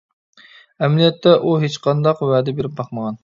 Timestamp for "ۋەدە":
2.31-2.59